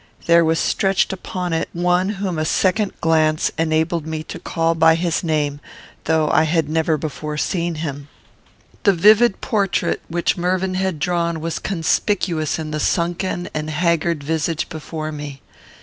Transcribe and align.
There 0.25 0.43
was 0.43 0.57
stretched 0.57 1.13
upon 1.13 1.53
it 1.53 1.69
one 1.73 2.09
whom 2.17 2.39
a 2.39 2.43
second 2.43 2.99
glance 3.01 3.51
enabled 3.55 4.07
me 4.07 4.23
to 4.23 4.39
call 4.39 4.73
by 4.73 4.95
his 4.95 5.23
name, 5.23 5.59
though 6.05 6.27
I 6.31 6.41
had 6.45 6.67
never 6.67 6.97
before 6.97 7.37
seen 7.37 7.75
him. 7.75 8.07
The 8.81 8.93
vivid 8.93 9.41
portrait 9.41 10.01
which 10.07 10.37
Mervyn 10.37 10.73
had 10.73 10.97
drawn 10.97 11.39
was 11.39 11.59
conspicuous 11.59 12.57
in 12.57 12.71
the 12.71 12.79
sunken 12.79 13.47
and 13.53 13.69
haggard 13.69 14.23
visage 14.23 14.69
before 14.69 15.11
me. 15.11 15.39